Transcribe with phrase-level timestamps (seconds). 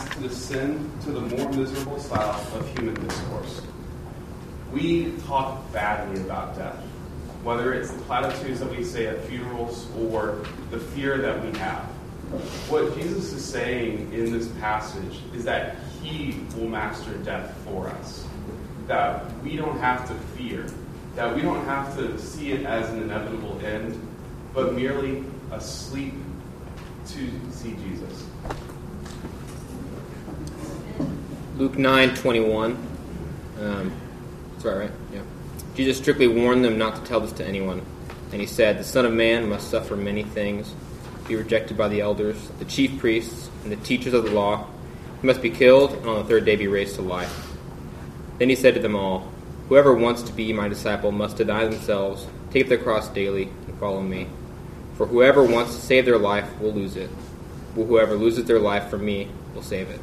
[0.00, 3.60] to descend to the more miserable style of human discourse.
[4.72, 6.76] We talk badly about death,
[7.42, 11.84] whether it's the platitudes that we say at funerals or the fear that we have.
[12.70, 18.26] What Jesus is saying in this passage is that he will master death for us.
[18.86, 20.70] That we don't have to fear,
[21.16, 24.00] that we don't have to see it as an inevitable end,
[24.54, 26.14] but merely a sleep
[27.08, 28.21] to see Jesus.
[31.56, 32.72] Luke 9 21.
[33.60, 33.92] Um,
[34.52, 34.90] that's right, right?
[35.12, 35.20] Yeah.
[35.74, 37.82] Jesus strictly warned them not to tell this to anyone.
[38.32, 40.74] And he said, The Son of Man must suffer many things,
[41.28, 44.66] be rejected by the elders, the chief priests, and the teachers of the law.
[45.20, 47.50] He must be killed, and on the third day be raised to life.
[48.38, 49.30] Then he said to them all,
[49.68, 54.00] Whoever wants to be my disciple must deny themselves, take their cross daily, and follow
[54.00, 54.26] me.
[54.96, 57.10] For whoever wants to save their life will lose it.
[57.74, 60.00] But whoever loses their life for me will save it.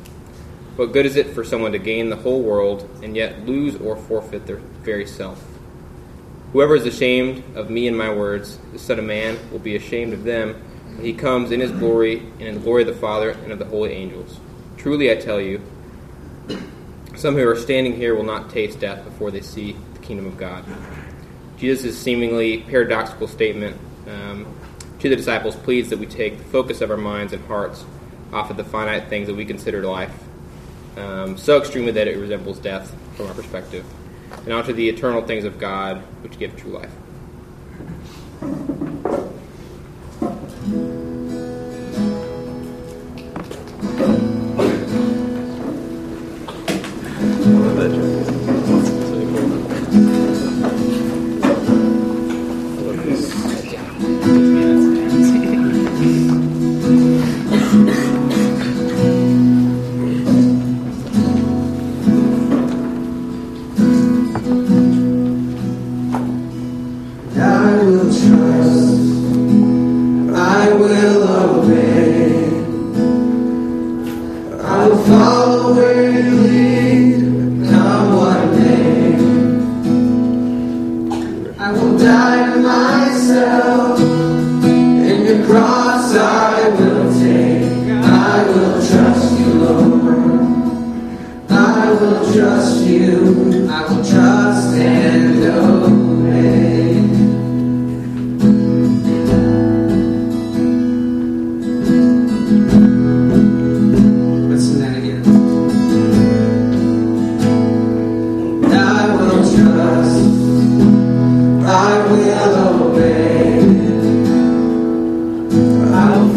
[0.75, 3.95] What good is it for someone to gain the whole world and yet lose or
[3.95, 5.43] forfeit their very self?
[6.53, 10.13] Whoever is ashamed of me and my words, the Son of Man will be ashamed
[10.13, 10.55] of them
[10.95, 13.59] when he comes in his glory and in the glory of the Father and of
[13.59, 14.39] the holy angels.
[14.77, 15.61] Truly I tell you,
[17.15, 20.37] some who are standing here will not taste death before they see the kingdom of
[20.37, 20.63] God.
[21.57, 24.47] Jesus' seemingly paradoxical statement um,
[24.99, 27.83] to the disciples pleads that we take the focus of our minds and hearts
[28.31, 30.13] off of the finite things that we consider life
[30.99, 33.85] um, so extremely that it resembles death from our perspective,
[34.45, 36.91] and onto the eternal things of God which give true life.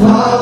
[0.02, 0.41] My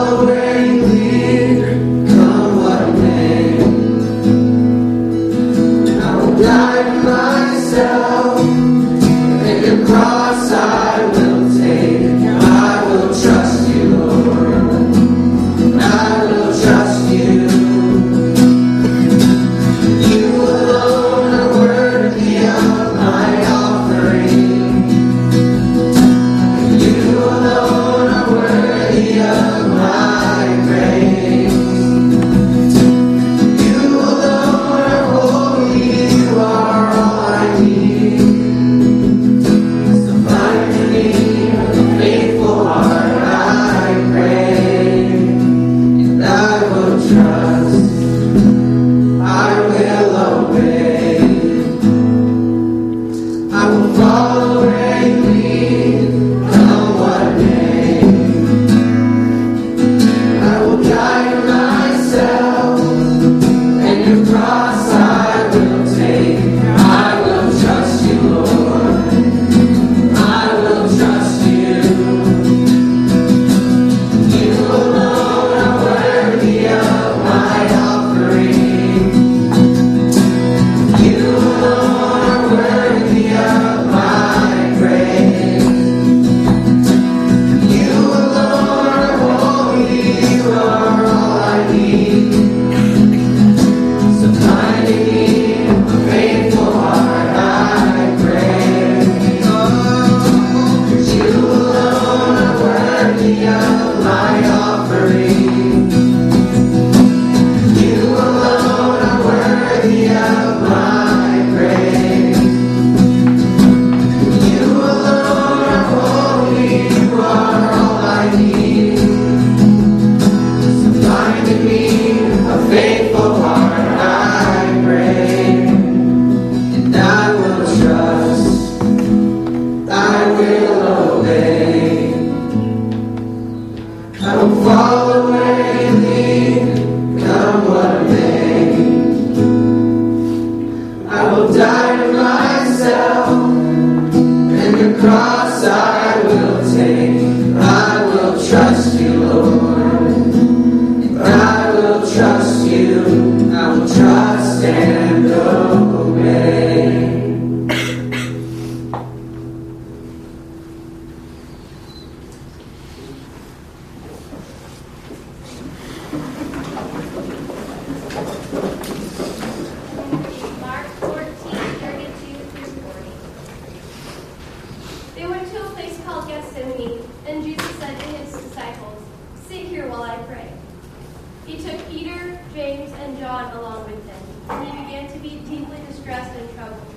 [181.50, 185.78] He took Peter, James, and John along with him, and he began to be deeply
[185.88, 186.94] distressed and troubled.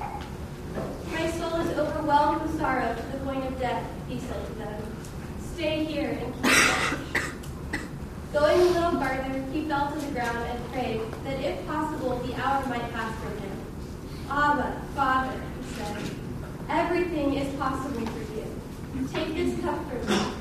[1.12, 4.84] My soul is overwhelmed with sorrow to the point of death, he said to them.
[5.56, 7.24] Stay here and keep watch.
[8.32, 12.36] Going a little farther, he fell to the ground and prayed that if possible the
[12.36, 13.58] hour might pass from him.
[14.30, 15.98] Abba, Father, he said,
[16.70, 19.08] everything is possible for you.
[19.12, 20.32] Take this cup from me,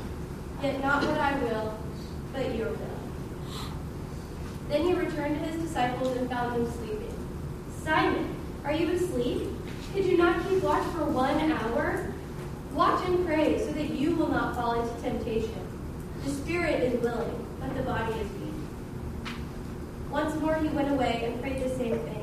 [0.62, 1.78] yet not what I will,
[2.34, 2.91] but your will.
[4.68, 7.14] Then he returned to his disciples and found them sleeping.
[7.82, 9.48] Simon, are you asleep?
[9.92, 12.12] Could you not keep watch for one hour?
[12.72, 15.66] Watch and pray so that you will not fall into temptation.
[16.24, 19.34] The spirit is willing, but the body is weak.
[20.10, 22.22] Once more he went away and prayed the same thing.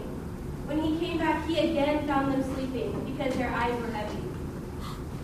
[0.65, 4.23] When he came back, he again found them sleeping because their eyes were heavy.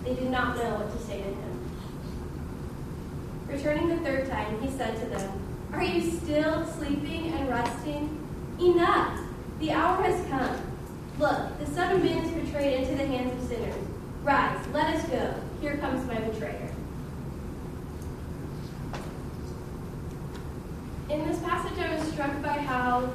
[0.04, 1.72] They did not know what to say to him.
[3.48, 5.45] Returning the third time, he said to them,
[5.76, 8.26] are you still sleeping and resting?
[8.62, 9.20] Enough!
[9.60, 10.56] The hour has come.
[11.20, 13.76] Look, the Son of Man is betrayed into the hands of sinners.
[14.24, 15.34] Rise, let us go.
[15.60, 16.70] Here comes my betrayer.
[21.10, 23.14] In this passage, I was struck by how,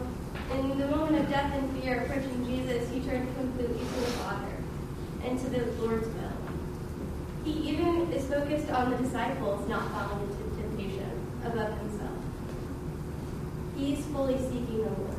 [0.52, 4.52] in the moment of death and fear approaching Jesus, he turned completely to the Father
[5.24, 6.32] and to the Lord's will.
[7.42, 11.10] He even is focused on the disciples not falling into temptation
[11.42, 11.89] above himself
[13.80, 15.16] peacefully seeking the Lord.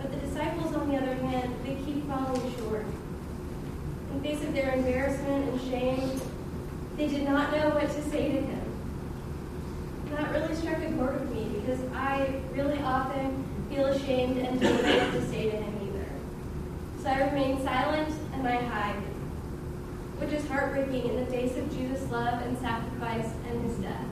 [0.00, 2.84] But the disciples, on the other hand, they keep falling short.
[4.12, 6.20] In face of their embarrassment and shame,
[6.96, 8.72] they did not know what to say to him.
[10.06, 14.60] And that really struck a chord with me because I really often feel ashamed and
[14.60, 16.06] don't know what to say to him either.
[17.00, 19.02] So I remain silent and I hide,
[20.18, 24.04] which is heartbreaking in the face of Jesus' love and sacrifice and his death.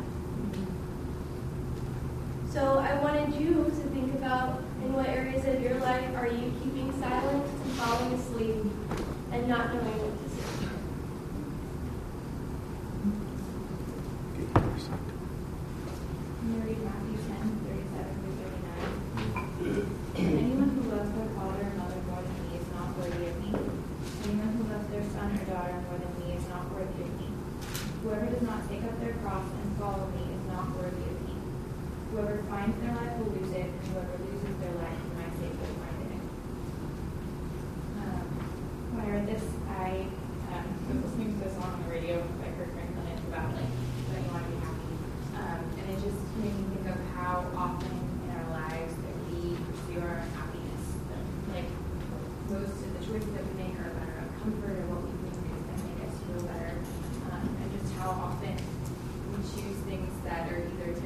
[2.52, 6.52] So I wanted you to think about in what areas of your life are you
[6.62, 8.64] keeping silent and falling asleep
[9.32, 10.17] and not knowing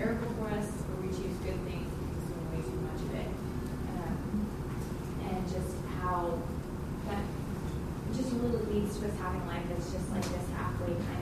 [0.02, 3.30] Miracle for us, or we choose good things and consume way too much of it.
[3.94, 4.50] Um,
[5.30, 6.42] and just how
[7.06, 7.23] that
[8.11, 11.21] just really leads to us having life that's just like this halfway kind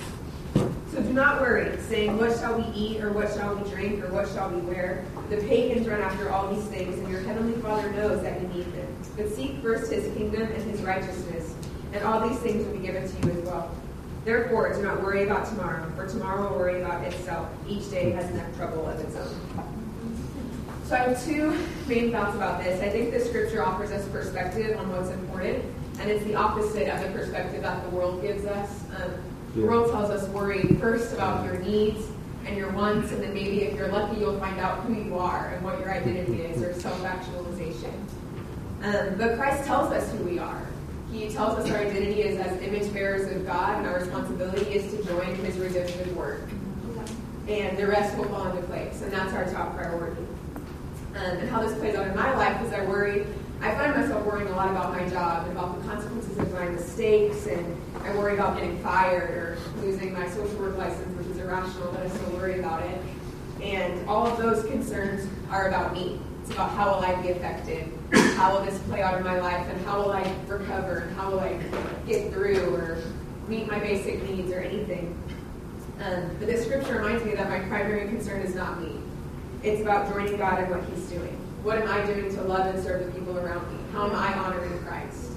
[0.91, 4.11] So do not worry, saying, What shall we eat, or what shall we drink, or
[4.11, 5.05] what shall we wear?
[5.29, 8.73] The pagans run after all these things, and your heavenly Father knows that you need
[8.73, 8.93] them.
[9.15, 11.55] But seek first his kingdom and his righteousness,
[11.93, 13.73] and all these things will be given to you as well.
[14.25, 17.47] Therefore, do not worry about tomorrow, for tomorrow will worry about itself.
[17.69, 19.39] Each day has enough trouble of its own.
[20.83, 21.57] So I have two
[21.87, 22.81] main thoughts about this.
[22.81, 25.63] I think the scripture offers us perspective on what's important,
[26.01, 28.83] and it's the opposite of the perspective that the world gives us.
[29.01, 29.13] Um,
[29.55, 32.07] the world tells us worry first about your needs
[32.45, 35.49] and your wants, and then maybe if you're lucky, you'll find out who you are
[35.49, 37.93] and what your identity is, or self-actualization.
[38.83, 40.65] Um, but Christ tells us who we are.
[41.11, 44.91] He tells us our identity is as image bearers of God, and our responsibility is
[44.93, 46.41] to join His redemptive work.
[47.47, 50.25] And the rest will fall into place, and that's our top priority.
[51.15, 53.25] Um, and how this plays out in my life is I worry.
[53.59, 56.69] I find myself worrying a lot about my job and about the consequences of my
[56.69, 61.37] mistakes, and I worry about getting fired or losing my social work license, which is
[61.37, 63.01] irrational, but I still worry about it.
[63.61, 66.19] And all of those concerns are about me.
[66.41, 67.91] It's about how will I be affected,
[68.35, 71.29] how will this play out in my life, and how will I recover, and how
[71.29, 71.59] will I
[72.07, 72.97] get through or
[73.47, 75.15] meet my basic needs or anything.
[76.03, 78.99] Um, but this scripture reminds me that my primary concern is not me.
[79.61, 81.37] It's about joining God in what He's doing.
[81.61, 83.83] What am I doing to love and serve the people around me?
[83.93, 85.30] How am I honoring Christ?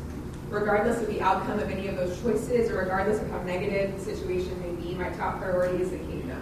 [0.55, 4.05] Regardless of the outcome of any of those choices, or regardless of how negative the
[4.05, 6.41] situation may be, my top priority is the kingdom.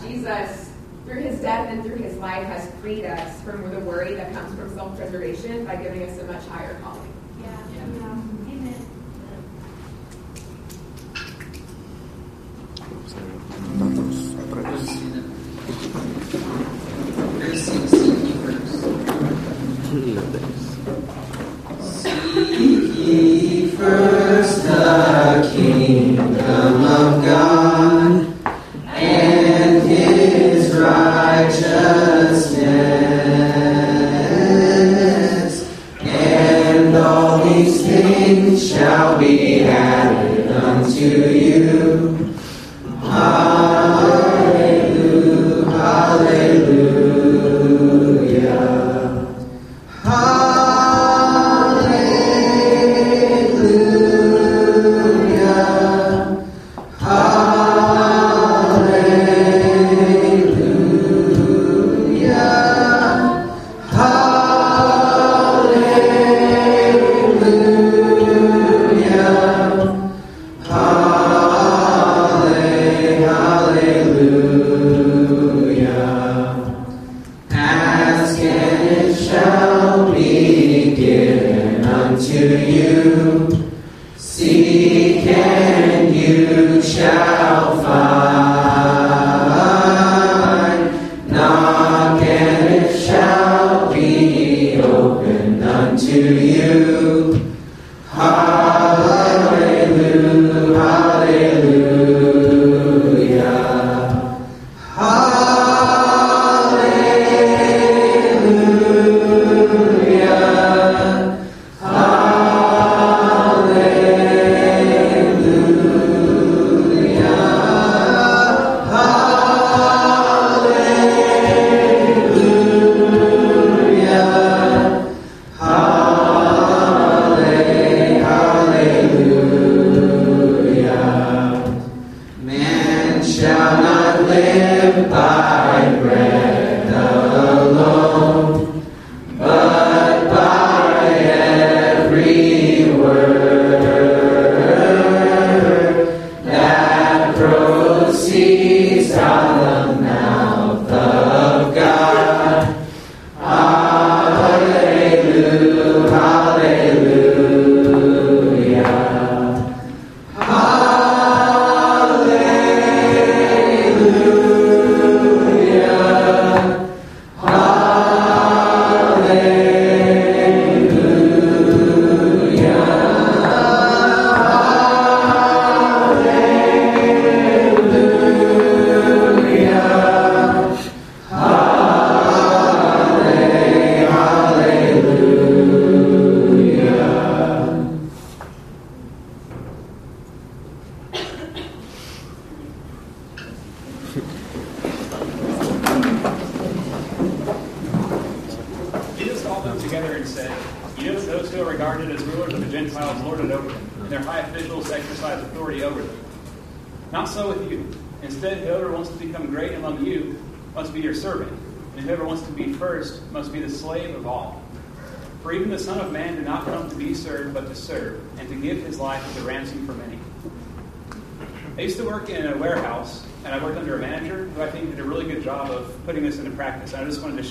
[0.00, 0.08] Yeah.
[0.08, 0.70] Jesus
[1.04, 4.58] through his death and through his life has freed us from the worry that comes
[4.58, 7.12] from self-preservation by giving us a much higher calling.
[7.42, 7.58] Yeah.
[7.74, 7.86] yeah.
[8.00, 8.12] yeah.
[8.48, 8.74] Amen.
[21.04, 21.23] Seek
[23.84, 24.13] ye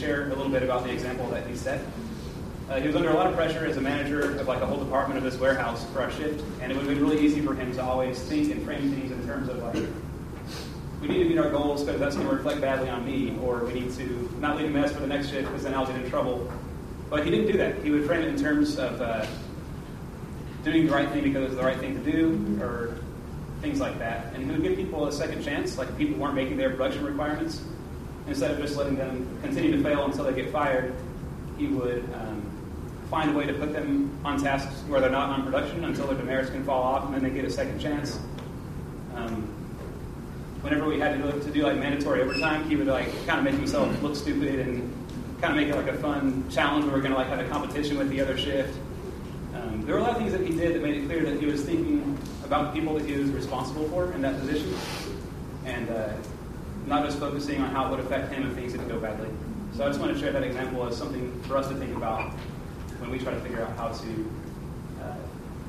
[0.03, 1.79] share a little bit about the example that he set.
[2.69, 4.83] Uh, he was under a lot of pressure as a manager of like a whole
[4.83, 7.53] department of this warehouse for our shift, and it would have been really easy for
[7.53, 9.81] him to always think and frame things in terms of like,
[11.01, 13.63] we need to meet our goals because that's going to reflect badly on me, or
[13.63, 15.95] we need to not leave a mess for the next shift because then I'll get
[15.95, 16.51] in trouble.
[17.09, 17.83] But he didn't do that.
[17.83, 19.25] He would frame it in terms of uh,
[20.63, 22.97] doing the right thing because it's the right thing to do, or
[23.61, 24.33] things like that.
[24.33, 27.61] And he would give people a second chance, like people weren't making their production requirements.
[28.27, 30.93] Instead of just letting them continue to fail until they get fired,
[31.57, 32.41] he would um,
[33.09, 36.17] find a way to put them on tasks where they're not on production until their
[36.17, 38.19] demerits can fall off, and then they get a second chance.
[39.15, 39.43] Um,
[40.61, 43.43] whenever we had to do, to do like mandatory overtime, he would like kind of
[43.43, 44.91] make himself look stupid and
[45.41, 47.47] kind of make it like a fun challenge where we're going to like have a
[47.49, 48.79] competition with the other shift.
[49.53, 51.39] Um, there were a lot of things that he did that made it clear that
[51.39, 54.73] he was thinking about the people that he was responsible for in that position,
[55.65, 56.13] and uh,
[56.85, 59.29] not just focusing on how it would affect him if things didn't go badly.
[59.75, 62.31] So I just want to share that example as something for us to think about
[62.99, 64.31] when we try to figure out how to
[65.01, 65.15] uh,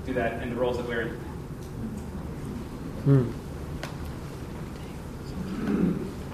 [0.07, 1.15] do that in the roles that we're in.
[3.05, 3.33] Hmm.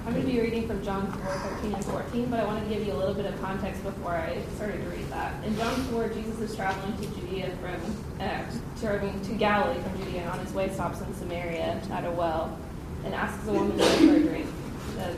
[0.06, 2.74] I'm going to be reading from John 4, 13 and 14, but I wanted to
[2.74, 5.44] give you a little bit of context before I started to read that.
[5.44, 7.76] In John 4, Jesus is traveling to Judea from,
[8.20, 8.42] uh,
[8.80, 12.58] traveling to Galilee from Judea, and on his way stops in Samaria at a well
[13.04, 14.46] and asks a woman for a drink.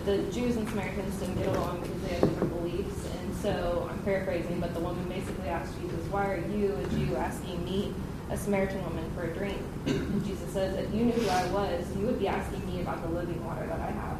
[0.04, 3.98] The, Jews and Samaritans didn't get along because they had different beliefs, and so I'm
[4.02, 7.94] paraphrasing, but the woman basically asked Jesus, Why are you, a Jew, asking me,
[8.30, 9.58] a Samaritan woman, for a drink?
[9.86, 13.02] And Jesus says, If you knew who I was, you would be asking me about
[13.02, 14.18] the living water that I have.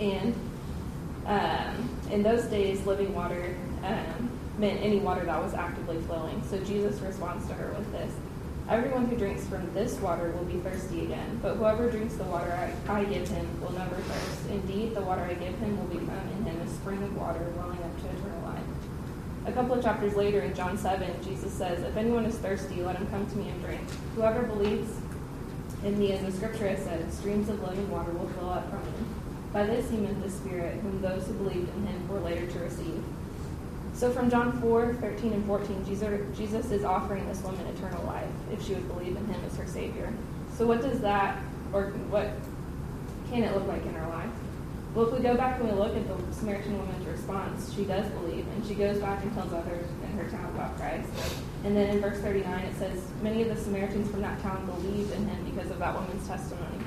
[0.00, 0.34] And
[1.26, 6.42] um, in those days, living water um, meant any water that was actively flowing.
[6.48, 8.12] So Jesus responds to her with this
[8.68, 12.52] Everyone who drinks from this water will be thirsty again, but whoever drinks the water
[12.52, 14.50] I, I give him will never thirst.
[14.50, 17.82] Indeed, the water I give him will become in him a spring of water welling
[17.82, 18.62] up to eternal life.
[19.46, 22.96] A couple of chapters later in John 7, Jesus says, If anyone is thirsty, let
[22.96, 23.80] him come to me and drink.
[24.14, 24.90] Whoever believes
[25.84, 28.82] in me, as the scripture has said, streams of living water will flow up from
[28.82, 29.14] him.
[29.52, 32.58] By this he meant the Spirit, whom those who believed in him were later to
[32.60, 33.02] receive.
[34.02, 35.84] So from John 4, 13 and 14,
[36.34, 39.64] Jesus is offering this woman eternal life if she would believe in him as her
[39.64, 40.12] Savior.
[40.58, 41.40] So what does that,
[41.72, 42.32] or what
[43.30, 44.28] can it look like in her life?
[44.92, 48.04] Well, if we go back and we look at the Samaritan woman's response, she does
[48.10, 51.08] believe, and she goes back and tells others in her town about Christ.
[51.62, 55.12] And then in verse 39, it says, Many of the Samaritans from that town believed
[55.12, 56.78] in him because of that woman's testimony.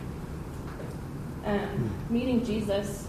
[1.45, 3.07] Um, meeting Jesus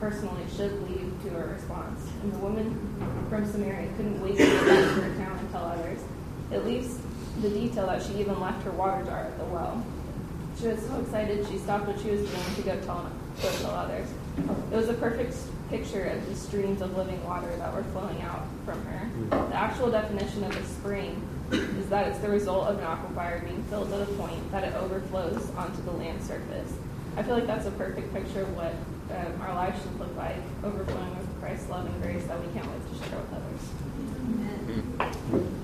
[0.00, 2.06] personally should lead to her response.
[2.22, 5.64] And the woman from Samaria couldn't wait to go back to her town and tell
[5.64, 6.00] others.
[6.52, 6.98] It leaves
[7.42, 9.84] the detail that she even left her water jar at the well.
[10.60, 13.10] She was so excited she stopped what she was doing to go tell,
[13.42, 14.08] go tell others.
[14.72, 15.36] It was a perfect
[15.70, 19.08] picture of the streams of living water that were flowing out from her.
[19.30, 23.62] The actual definition of a spring is that it's the result of an aquifer being
[23.64, 26.72] filled to the point that it overflows onto the land surface.
[27.16, 28.74] I feel like that's a perfect picture of what
[29.10, 32.66] um, our lives should look like, overflowing with Christ's love and grace that we can't
[32.66, 33.62] wait to share with others.
[35.30, 35.54] Amen.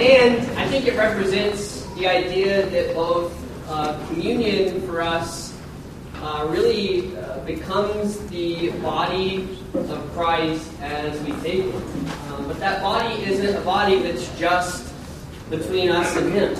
[0.00, 3.32] And I think it represents the idea that both
[3.68, 5.56] uh, communion for us
[6.16, 11.74] uh, really uh, becomes the body of Christ as we take it.
[11.74, 14.92] Um, but that body isn't a body that's just
[15.48, 16.56] between us and Him.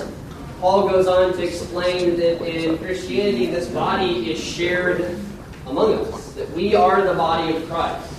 [0.61, 5.19] Paul goes on to explain that in Christianity, this body is shared
[5.67, 8.14] among us, that we are the body of Christ.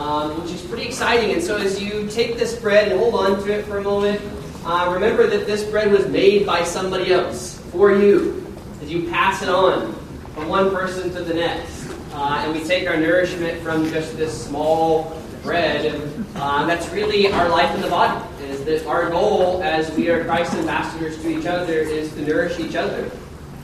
[0.00, 1.32] Um, which is pretty exciting.
[1.34, 4.18] And so, as you take this bread and hold on to it for a moment,
[4.64, 8.46] uh, remember that this bread was made by somebody else for you.
[8.80, 9.92] As you pass it on
[10.34, 14.46] from one person to the next, uh, and we take our nourishment from just this
[14.46, 16.02] small bread,
[16.36, 18.26] uh, that's really our life in the body.
[18.44, 22.58] Is that our goal as we are Christ ambassadors to each other is to nourish
[22.58, 23.10] each other.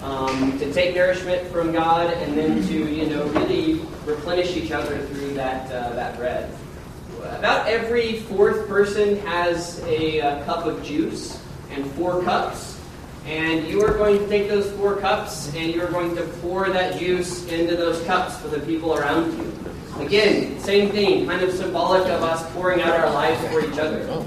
[0.07, 5.05] Um, to take nourishment from God and then to you know really replenish each other
[5.07, 6.49] through that uh, that bread.
[7.25, 11.43] About every fourth person has a, uh cup of juice
[11.73, 12.81] and four cups,
[13.27, 16.69] and you are going to take those four cups and you are going to pour
[16.71, 19.53] that juice into those cups for the people around you.
[19.99, 24.25] Again, same thing, kind of symbolic of us pouring out our lives for each other.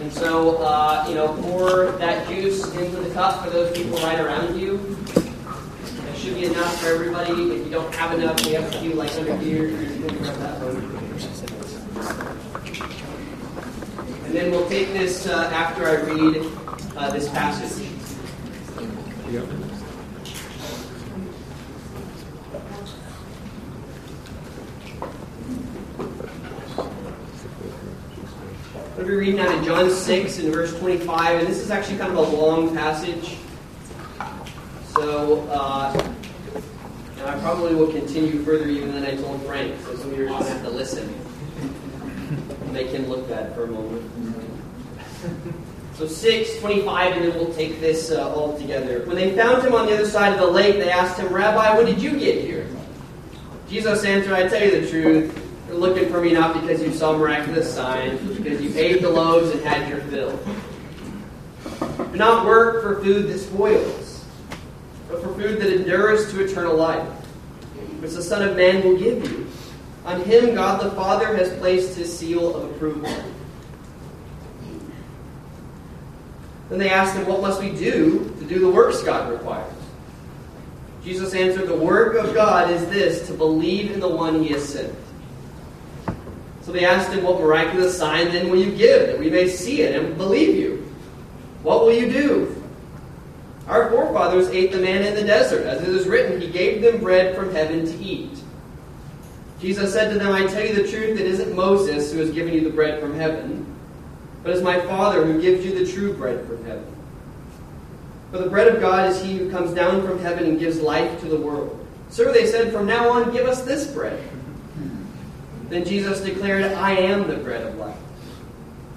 [0.00, 4.18] And so, uh, you know, pour that juice into the cup for those people right
[4.18, 4.96] around you.
[6.20, 7.32] Should be enough for everybody.
[7.32, 9.68] If you don't have enough, we have a few like under here.
[14.26, 16.46] And then we'll take this uh, after I read
[16.94, 17.88] uh, this passage.
[28.94, 32.12] We'll be reading out of John 6 and verse 25, and this is actually kind
[32.12, 33.38] of a long passage.
[34.92, 36.09] So, uh,
[37.20, 40.24] and I probably will continue further even than I told Frank, so some of you
[40.24, 41.14] are going to have to listen.
[42.72, 44.10] Make him look bad for a moment.
[45.94, 49.04] So 6, 25, and then we'll take this uh, all together.
[49.04, 51.76] When they found him on the other side of the lake, they asked him, Rabbi,
[51.76, 52.66] when did you get here?
[53.68, 55.46] Jesus answered, I tell you the truth.
[55.68, 59.10] You're looking for me not because you saw miraculous signs, but because you ate the
[59.10, 60.40] loaves and had your fill.
[62.12, 63.99] Do not work for food that spoils,
[65.40, 67.06] food that endures to eternal life,
[68.00, 69.46] which the Son of Man will give you.
[70.04, 73.10] On him God the Father has placed his seal of approval.
[76.68, 79.72] Then they asked him, What must we do to do the works God requires?
[81.02, 84.68] Jesus answered, The work of God is this, to believe in the one he has
[84.68, 84.94] sent.
[86.62, 89.82] So they asked him, What miraculous sign then will you give, that we may see
[89.82, 90.86] it and believe you?
[91.62, 92.59] What will you do?
[93.70, 95.64] Our forefathers ate the manna in the desert.
[95.64, 98.36] As it is written, He gave them bread from heaven to eat.
[99.60, 102.52] Jesus said to them, I tell you the truth, it isn't Moses who has given
[102.52, 103.64] you the bread from heaven,
[104.42, 106.84] but it's my Father who gives you the true bread from heaven.
[108.32, 111.20] For the bread of God is he who comes down from heaven and gives life
[111.20, 111.86] to the world.
[112.08, 114.20] Sir, they said, from now on, give us this bread.
[115.68, 117.96] Then Jesus declared, I am the bread of life.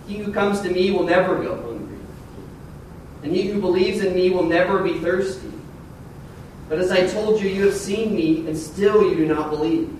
[0.07, 1.72] He who comes to me will never go hungry,
[3.23, 5.51] and he who believes in me will never be thirsty.
[6.69, 9.95] But as I told you, you have seen me, and still you do not believe.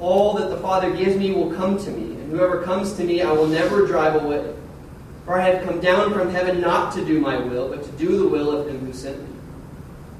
[0.00, 3.22] All that the Father gives me will come to me, and whoever comes to me
[3.22, 4.54] I will never drive away.
[5.24, 8.18] For I have come down from heaven not to do my will, but to do
[8.18, 9.34] the will of him who sent me.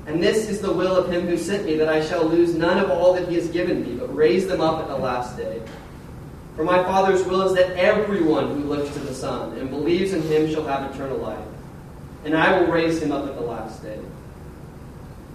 [0.06, 2.78] And this is the will of him who sent me, that I shall lose none
[2.78, 5.60] of all that he has given me, but raise them up at the last day.
[6.56, 10.22] For my Father's will is that everyone who looks to the Son and believes in
[10.22, 11.44] him shall have eternal life.
[12.24, 13.98] And I will raise him up at the last day.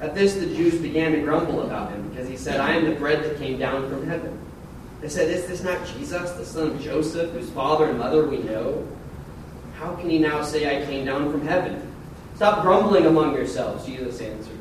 [0.01, 2.95] At this, the Jews began to grumble about him, because he said, I am the
[2.95, 4.39] bread that came down from heaven.
[5.01, 8.37] They said, Is this not Jesus, the son of Joseph, whose father and mother we
[8.37, 8.87] know?
[9.77, 11.93] How can he now say, I came down from heaven?
[12.35, 14.57] Stop grumbling among yourselves, Jesus answered.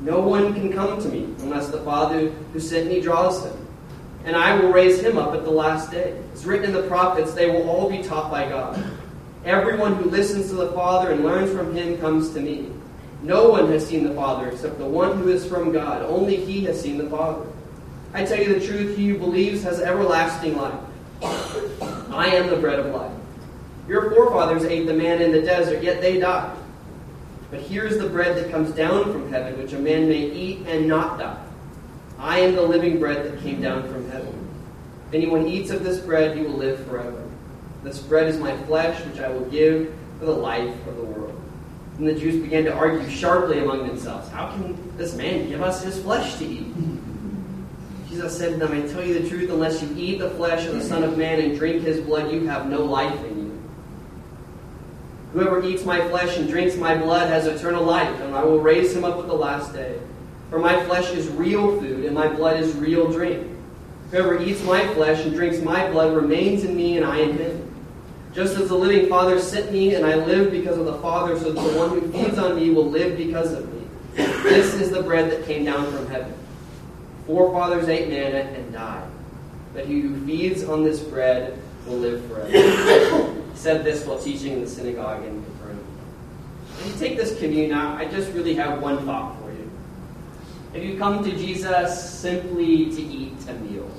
[0.00, 3.61] No one can come to me unless the Father who sent me draws him.
[4.24, 6.16] And I will raise him up at the last day.
[6.32, 8.82] It's written in the prophets, they will all be taught by God.
[9.44, 12.70] Everyone who listens to the Father and learns from him comes to me.
[13.22, 16.02] No one has seen the Father except the one who is from God.
[16.02, 17.46] Only he has seen the Father.
[18.14, 20.78] I tell you the truth, he who believes has everlasting life.
[21.22, 23.12] I am the bread of life.
[23.88, 26.56] Your forefathers ate the manna in the desert, yet they died.
[27.50, 30.66] But here is the bread that comes down from heaven, which a man may eat
[30.66, 31.38] and not die.
[32.22, 34.48] I am the living bread that came down from heaven.
[35.08, 37.28] If anyone eats of this bread, he will live forever.
[37.82, 41.42] This bread is my flesh, which I will give for the life of the world.
[41.98, 45.82] And the Jews began to argue sharply among themselves How can this man give us
[45.82, 46.72] his flesh to eat?
[48.08, 50.74] Jesus said to them, I tell you the truth, unless you eat the flesh of
[50.74, 53.62] the Son of Man and drink his blood, you have no life in you.
[55.32, 58.94] Whoever eats my flesh and drinks my blood has eternal life, and I will raise
[58.94, 59.98] him up at the last day.
[60.52, 63.48] For my flesh is real food, and my blood is real drink.
[64.10, 67.74] Whoever eats my flesh and drinks my blood remains in me, and I in him.
[68.34, 71.52] Just as the living Father sent me, and I live because of the Father, so
[71.52, 73.88] the one who feeds on me will live because of me.
[74.14, 76.34] This is the bread that came down from heaven.
[77.26, 79.08] Forefathers ate manna and died.
[79.72, 82.50] But he who feeds on this bread will live forever.
[82.50, 85.86] he said this while teaching in the synagogue in Capernaum.
[86.76, 89.41] When you take this communion I just really have one thought
[90.74, 93.90] If you come to Jesus simply to eat a meal,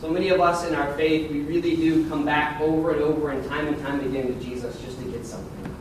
[0.00, 3.30] so many of us in our faith, we really do come back over and over
[3.30, 5.74] and time and time again to Jesus just to get something.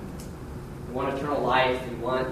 [0.88, 2.28] We want eternal life, we want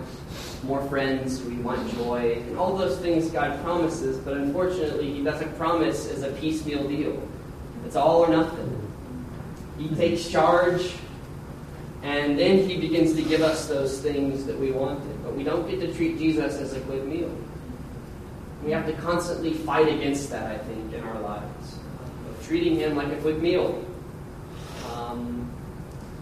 [0.63, 5.57] more friends, we want joy, and all those things God promises, but unfortunately, He doesn't
[5.57, 7.27] promise as a piecemeal deal.
[7.87, 8.71] It's all or nothing.
[9.79, 10.93] He takes charge,
[12.05, 15.23] and then He begins to give us those things that we wanted.
[15.23, 17.35] But we don't get to treat Jesus as a good meal.
[18.63, 21.79] We have to constantly fight against that, I think, in our lives.
[22.29, 23.83] Of treating Him like a quick meal.
[24.93, 25.51] Um,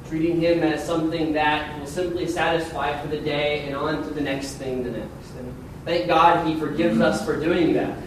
[0.07, 4.21] treating Him as something that will simply satisfy for the day and on to the
[4.21, 5.36] next thing the next.
[5.38, 5.53] And
[5.84, 7.97] thank God He forgives us for doing that.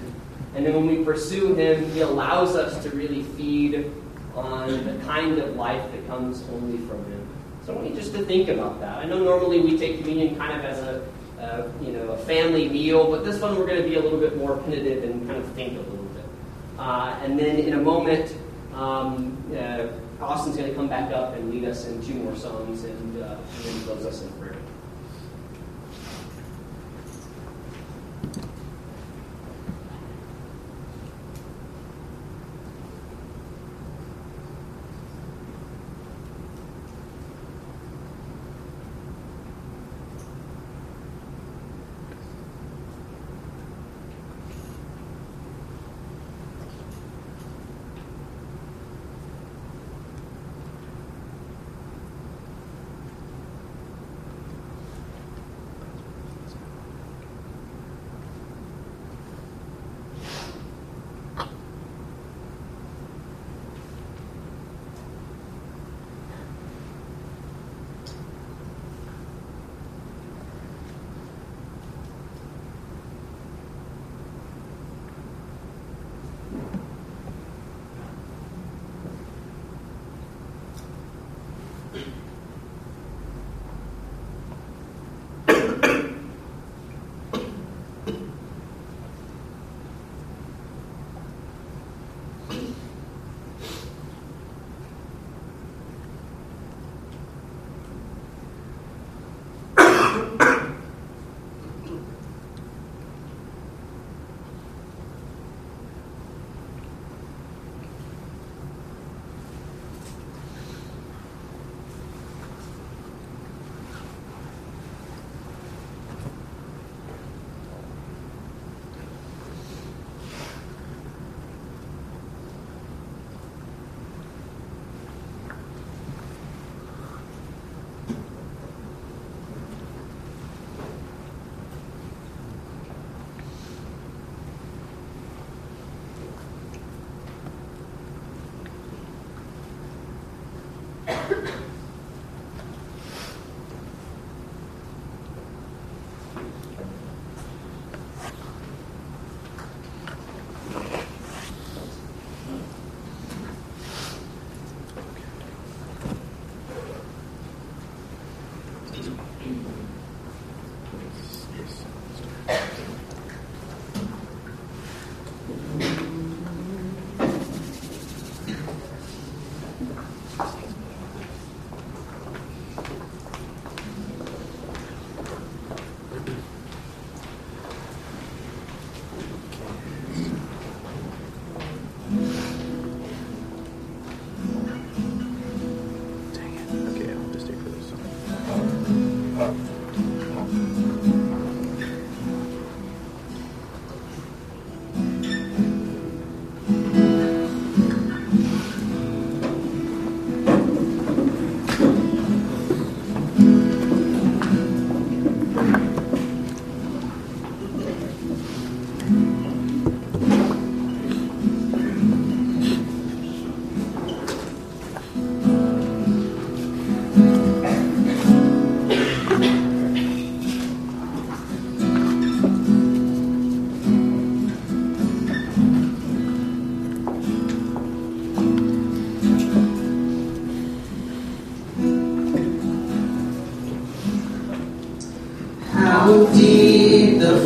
[0.55, 3.93] And then when we pursue Him, He allows us to really feed
[4.35, 7.26] on the kind of life that comes only from Him.
[7.67, 8.99] So I want you just to think about that.
[8.99, 11.05] I know normally we take communion kind of as a
[11.41, 14.19] uh, you know, a family meal, but this one we're going to be a little
[14.21, 16.25] bit more penitent and kind of think a little bit.
[16.79, 18.35] Uh, and then in a moment,
[18.73, 19.89] um, uh,
[20.23, 23.37] Austin's going to come back up and lead us in two more songs and, uh,
[23.57, 24.56] and then close us in prayer.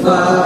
[0.02, 0.39] Deep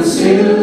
[0.00, 0.59] wants to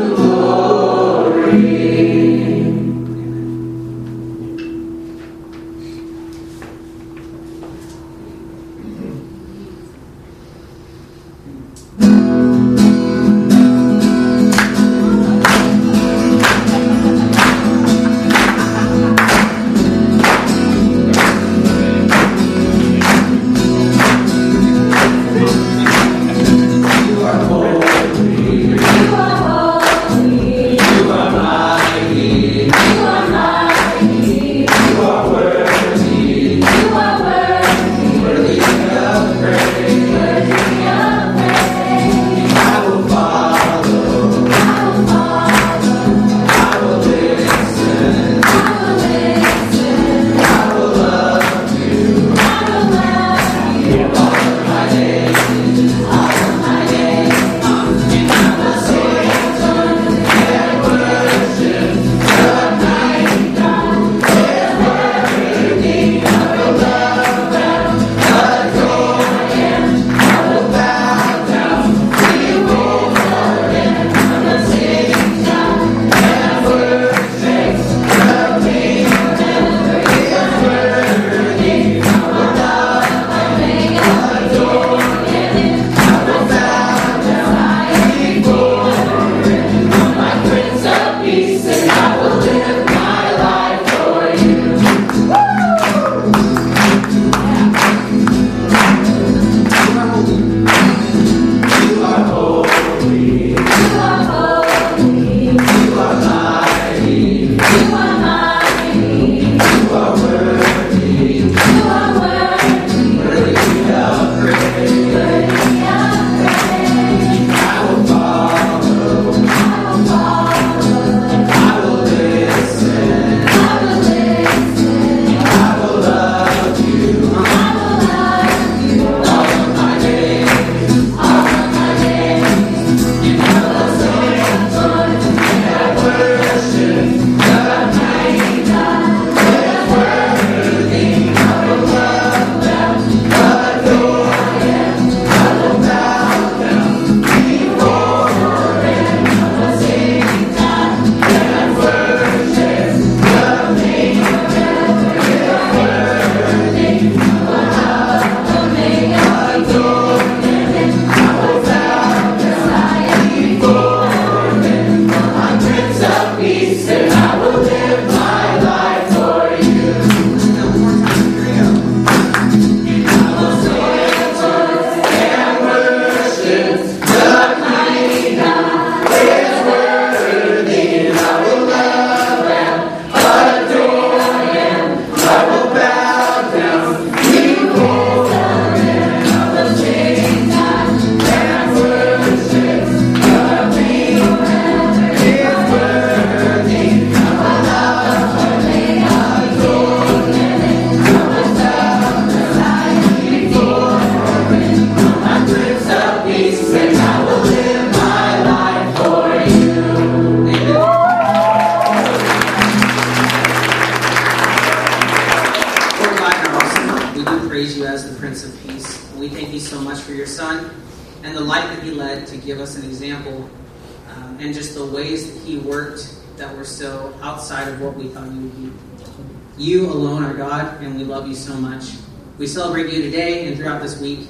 [232.37, 234.27] We celebrate you today and throughout this week,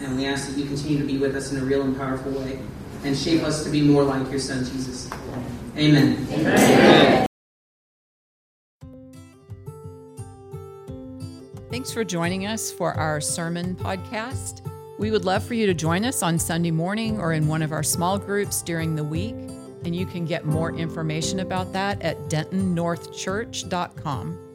[0.00, 2.32] and we ask that you continue to be with us in a real and powerful
[2.32, 2.58] way
[3.02, 5.08] and shape us to be more like your son, Jesus.
[5.74, 6.26] Amen.
[6.32, 7.26] Amen.
[11.70, 14.60] Thanks for joining us for our sermon podcast.
[14.98, 17.72] We would love for you to join us on Sunday morning or in one of
[17.72, 19.34] our small groups during the week.
[19.86, 24.49] And you can get more information about that at dentonnorthchurch.com.